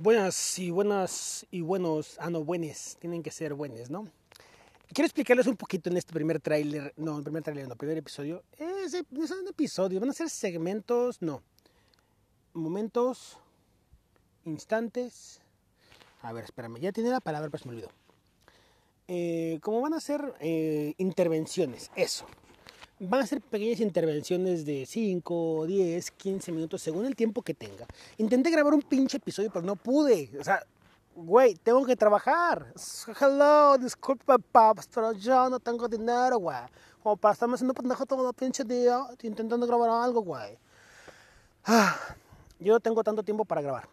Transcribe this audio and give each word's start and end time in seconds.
Buenas 0.00 0.60
y 0.60 0.70
buenas 0.70 1.44
y 1.50 1.60
buenos, 1.60 2.18
ah 2.20 2.30
no, 2.30 2.44
buenos, 2.44 2.96
tienen 3.00 3.20
que 3.20 3.32
ser 3.32 3.54
buenos, 3.54 3.90
¿no? 3.90 4.06
Quiero 4.92 5.06
explicarles 5.06 5.48
un 5.48 5.56
poquito 5.56 5.90
en 5.90 5.96
este 5.96 6.12
primer 6.12 6.38
tráiler, 6.38 6.94
no, 6.96 7.18
en 7.18 7.24
primer 7.24 7.42
tráiler, 7.42 7.66
no, 7.66 7.74
primer 7.74 7.98
episodio. 7.98 8.44
Es, 8.56 8.94
es 8.94 9.30
un 9.32 9.48
episodio, 9.48 9.98
van 9.98 10.10
a 10.10 10.12
ser 10.12 10.30
segmentos, 10.30 11.20
no, 11.20 11.42
momentos, 12.52 13.38
instantes. 14.44 15.40
A 16.22 16.32
ver, 16.32 16.44
espérame, 16.44 16.78
ya 16.78 16.92
tiene 16.92 17.10
la 17.10 17.18
palabra, 17.18 17.50
pero 17.50 17.60
se 17.60 17.68
me 17.68 17.74
olvidó. 17.74 17.90
Eh, 19.08 19.58
como 19.62 19.80
van 19.80 19.94
a 19.94 20.00
ser 20.00 20.32
eh, 20.38 20.94
intervenciones, 20.98 21.90
eso. 21.96 22.24
Van 23.00 23.20
a 23.20 23.26
ser 23.26 23.40
pequeñas 23.40 23.78
intervenciones 23.78 24.66
de 24.66 24.84
5, 24.84 25.66
10, 25.66 26.10
15 26.10 26.50
minutos 26.50 26.82
según 26.82 27.06
el 27.06 27.14
tiempo 27.14 27.42
que 27.42 27.54
tenga. 27.54 27.86
Intenté 28.16 28.50
grabar 28.50 28.74
un 28.74 28.82
pinche 28.82 29.18
episodio, 29.18 29.50
pero 29.52 29.64
no 29.64 29.76
pude. 29.76 30.28
O 30.40 30.42
sea, 30.42 30.66
güey, 31.14 31.54
tengo 31.54 31.86
que 31.86 31.94
trabajar. 31.94 32.74
Hello, 33.20 33.78
disculpa, 33.78 34.36
paps, 34.38 34.88
pero 34.92 35.12
yo 35.12 35.48
no 35.48 35.60
tengo 35.60 35.86
dinero, 35.86 36.38
güey. 36.38 36.58
Como 37.00 37.16
para 37.16 37.34
estarme 37.34 37.54
haciendo 37.54 37.72
pendejo 37.72 38.04
todo 38.04 38.28
el 38.28 38.34
pinche 38.34 38.64
día 38.64 39.06
intentando 39.22 39.64
grabar 39.64 39.90
algo, 39.90 40.22
güey. 40.22 40.58
Ah, 41.66 41.96
yo 42.58 42.72
no 42.72 42.80
tengo 42.80 43.04
tanto 43.04 43.22
tiempo 43.22 43.44
para 43.44 43.62
grabar. 43.62 43.88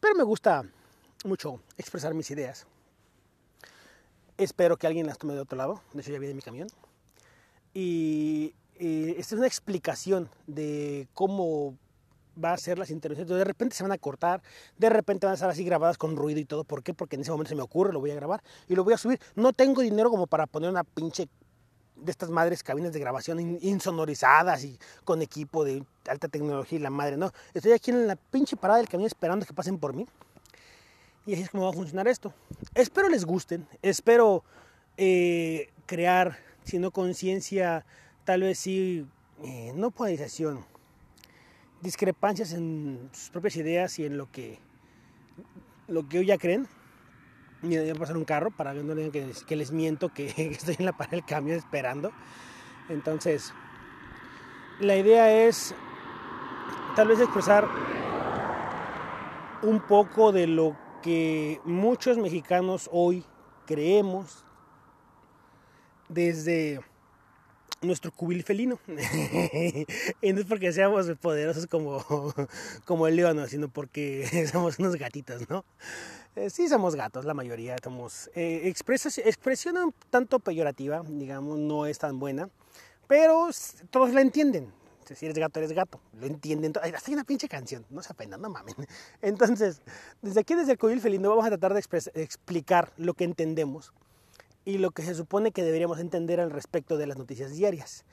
Pero 0.00 0.14
me 0.14 0.24
gusta 0.24 0.64
mucho 1.26 1.60
expresar 1.76 2.14
mis 2.14 2.30
ideas. 2.30 2.66
Espero 4.38 4.78
que 4.78 4.86
alguien 4.86 5.06
las 5.06 5.18
tome 5.18 5.34
de 5.34 5.40
otro 5.40 5.58
lado. 5.58 5.82
De 5.92 6.00
hecho, 6.00 6.12
ya 6.12 6.18
viene 6.18 6.34
mi 6.34 6.40
camión. 6.40 6.68
Y, 7.74 8.54
esta 8.78 9.34
es 9.34 9.38
una 9.38 9.46
explicación 9.46 10.28
de 10.48 11.06
cómo 11.14 11.76
va 12.42 12.52
a 12.52 12.56
ser 12.56 12.78
las 12.78 12.90
intervenciones. 12.90 13.38
De 13.38 13.44
repente 13.44 13.76
se 13.76 13.84
van 13.84 13.92
a 13.92 13.98
cortar, 13.98 14.42
de 14.76 14.90
repente 14.90 15.26
van 15.26 15.32
a 15.32 15.34
estar 15.34 15.50
así 15.50 15.62
grabadas 15.64 15.98
con 15.98 16.16
ruido 16.16 16.40
y 16.40 16.44
todo. 16.44 16.64
¿Por 16.64 16.82
qué? 16.82 16.92
Porque 16.92 17.14
en 17.16 17.22
ese 17.22 17.30
momento 17.30 17.50
se 17.50 17.54
me 17.54 17.62
ocurre, 17.62 17.92
lo 17.92 18.00
voy 18.00 18.10
a 18.10 18.16
grabar 18.16 18.42
y 18.68 18.74
lo 18.74 18.82
voy 18.82 18.94
a 18.94 18.98
subir. 18.98 19.20
No 19.36 19.52
tengo 19.52 19.82
dinero 19.82 20.10
como 20.10 20.26
para 20.26 20.46
poner 20.46 20.70
una 20.70 20.82
pinche 20.82 21.28
de 21.94 22.10
estas 22.10 22.30
madres 22.30 22.62
cabinas 22.62 22.92
de 22.92 22.98
grabación 22.98 23.58
insonorizadas 23.60 24.64
y 24.64 24.78
con 25.04 25.22
equipo 25.22 25.64
de 25.64 25.84
alta 26.08 26.28
tecnología 26.28 26.78
y 26.78 26.82
la 26.82 26.90
madre, 26.90 27.16
no. 27.16 27.30
Estoy 27.54 27.72
aquí 27.72 27.90
en 27.90 28.06
la 28.06 28.16
pinche 28.16 28.56
parada 28.56 28.78
del 28.78 28.88
camión 28.88 29.06
esperando 29.06 29.46
que 29.46 29.54
pasen 29.54 29.78
por 29.78 29.94
mí. 29.94 30.06
Y 31.26 31.34
así 31.34 31.42
es 31.42 31.50
como 31.50 31.64
va 31.64 31.70
a 31.70 31.74
funcionar 31.74 32.08
esto. 32.08 32.34
Espero 32.74 33.08
les 33.08 33.24
gusten, 33.24 33.68
espero 33.80 34.42
eh, 34.96 35.70
crear 35.86 36.36
sino 36.64 36.90
conciencia, 36.90 37.84
tal 38.24 38.42
vez 38.42 38.58
sí, 38.58 39.06
eh, 39.42 39.72
no 39.74 39.90
polarización, 39.90 40.64
discrepancias 41.80 42.52
en 42.52 43.10
sus 43.12 43.30
propias 43.30 43.56
ideas 43.56 43.98
y 43.98 44.06
en 44.06 44.16
lo 44.16 44.30
que, 44.30 44.58
lo 45.88 46.08
que 46.08 46.18
hoy 46.20 46.26
ya 46.26 46.38
creen. 46.38 46.68
Mira, 47.62 47.82
voy 47.82 47.90
a 47.90 47.94
pasar 47.94 48.16
un 48.16 48.24
carro 48.24 48.50
para 48.50 48.72
que 48.72 48.82
no 48.82 48.94
digan 48.94 49.10
que, 49.10 49.56
les 49.56 49.72
miento, 49.72 50.08
que, 50.08 50.26
estoy 50.50 50.76
en 50.78 50.86
la 50.86 50.92
parada 50.92 51.16
del 51.16 51.24
camión 51.24 51.56
esperando. 51.56 52.12
Entonces, 52.88 53.52
la 54.80 54.96
idea 54.96 55.46
es 55.46 55.74
tal 56.96 57.08
vez 57.08 57.20
expresar 57.20 57.68
un 59.62 59.80
poco 59.80 60.32
de 60.32 60.46
lo 60.46 60.76
que 61.02 61.60
muchos 61.64 62.18
mexicanos 62.18 62.88
hoy 62.92 63.24
creemos 63.66 64.44
desde 66.08 66.80
nuestro 67.82 68.12
cubil 68.12 68.42
felino. 68.42 68.78
y 70.22 70.32
no 70.32 70.40
es 70.40 70.46
porque 70.46 70.72
seamos 70.72 71.06
poderosos 71.20 71.66
como, 71.66 72.04
como 72.84 73.06
el 73.06 73.16
león, 73.16 73.46
sino 73.48 73.68
porque 73.68 74.48
somos 74.52 74.78
unos 74.78 74.96
gatitos, 74.96 75.48
¿no? 75.48 75.64
Eh, 76.34 76.48
sí 76.48 76.68
somos 76.68 76.94
gatos, 76.94 77.24
la 77.24 77.34
mayoría 77.34 77.76
somos... 77.82 78.30
Eh, 78.34 78.62
expresión 78.64 79.76
un 79.76 79.94
tanto 80.10 80.38
peyorativa, 80.38 81.02
digamos, 81.06 81.58
no 81.58 81.86
es 81.86 81.98
tan 81.98 82.18
buena, 82.18 82.48
pero 83.06 83.50
todos 83.90 84.12
la 84.14 84.22
entienden. 84.22 84.72
Si 85.04 85.26
eres 85.26 85.36
gato, 85.36 85.58
eres 85.58 85.72
gato. 85.72 86.00
Lo 86.18 86.26
entienden. 86.26 86.72
Hasta 86.80 87.10
hay 87.10 87.14
una 87.14 87.24
pinche 87.24 87.46
canción. 87.46 87.84
No 87.90 88.02
se 88.02 88.12
apenas, 88.12 88.40
no 88.40 88.48
mamen. 88.48 88.74
Entonces, 89.20 89.82
desde 90.22 90.40
aquí, 90.40 90.54
desde 90.54 90.72
el 90.72 90.78
cubil 90.78 91.02
felino, 91.02 91.28
vamos 91.28 91.44
a 91.44 91.48
tratar 91.48 91.74
de 91.74 91.80
explicar 92.14 92.92
lo 92.96 93.12
que 93.12 93.24
entendemos 93.24 93.92
y 94.64 94.78
lo 94.78 94.90
que 94.90 95.02
se 95.02 95.14
supone 95.14 95.52
que 95.52 95.62
deberíamos 95.62 95.98
entender 95.98 96.40
al 96.40 96.50
respecto 96.50 96.96
de 96.96 97.06
las 97.06 97.18
noticias 97.18 97.52
diarias. 97.52 98.04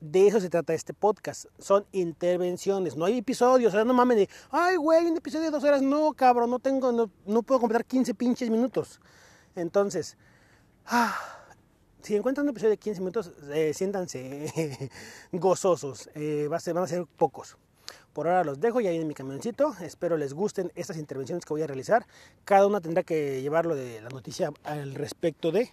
De 0.00 0.26
eso 0.26 0.40
se 0.40 0.50
trata 0.50 0.74
este 0.74 0.92
podcast. 0.92 1.46
Son 1.58 1.86
intervenciones, 1.92 2.96
no 2.96 3.04
hay 3.04 3.18
episodios. 3.18 3.72
O 3.72 3.76
sea, 3.76 3.84
no 3.84 3.94
mames 3.94 4.18
de, 4.18 4.28
ay, 4.50 4.76
güey, 4.76 5.06
un 5.06 5.16
episodio 5.16 5.44
de 5.46 5.50
dos 5.50 5.64
horas. 5.64 5.82
No, 5.82 6.12
cabrón, 6.12 6.50
no 6.50 6.58
tengo, 6.58 6.92
no, 6.92 7.42
puedo 7.42 7.60
completar 7.60 7.84
15 7.84 8.14
pinches 8.14 8.50
minutos. 8.50 9.00
Entonces, 9.54 10.16
ah, 10.86 11.16
si 12.02 12.16
encuentran 12.16 12.44
un 12.44 12.50
episodio 12.50 12.70
de 12.70 12.78
15 12.78 13.00
minutos, 13.00 13.32
eh, 13.52 13.72
siéntanse 13.72 14.90
gozosos. 15.32 16.10
Eh, 16.14 16.48
va 16.50 16.56
a 16.56 16.60
ser, 16.60 16.74
van 16.74 16.84
a 16.84 16.88
ser 16.88 17.06
pocos. 17.16 17.56
Por 18.12 18.28
ahora 18.28 18.44
los 18.44 18.60
dejo 18.60 18.80
ya 18.80 18.90
en 18.90 19.08
mi 19.08 19.14
camioncito. 19.14 19.74
Espero 19.80 20.16
les 20.16 20.34
gusten 20.34 20.70
estas 20.74 20.98
intervenciones 20.98 21.44
que 21.44 21.52
voy 21.52 21.62
a 21.62 21.66
realizar. 21.66 22.06
Cada 22.44 22.66
una 22.66 22.80
tendrá 22.80 23.02
que 23.02 23.42
llevarlo 23.42 23.74
de 23.74 24.00
la 24.02 24.08
noticia 24.08 24.52
al 24.64 24.94
respecto 24.94 25.50
de. 25.50 25.72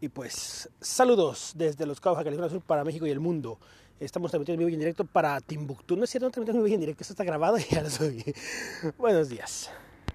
Y 0.00 0.08
pues 0.08 0.68
saludos 0.80 1.52
desde 1.54 1.86
Los 1.86 2.00
Cabos, 2.00 2.18
California 2.22 2.50
Sur 2.50 2.60
para 2.60 2.84
México 2.84 3.06
y 3.06 3.10
el 3.10 3.20
mundo. 3.20 3.58
Estamos 3.98 4.30
transmitiendo 4.30 4.62
en 4.62 4.66
vivo 4.66 4.70
y 4.70 4.74
en 4.74 4.80
directo 4.80 5.06
para 5.06 5.40
Timbuktu. 5.40 5.96
No 5.96 6.04
es 6.04 6.10
cierto, 6.10 6.26
no 6.26 6.30
transmitimos 6.30 6.58
en 6.58 6.64
vivo 6.64 6.72
y 6.72 6.74
en 6.74 6.80
directo. 6.80 7.02
Esto 7.02 7.14
está 7.14 7.24
grabado 7.24 7.58
y 7.58 7.64
ya 7.64 7.82
lo 7.82 7.88
subí. 7.88 8.22
Buenos 8.98 9.30
días. 9.30 9.70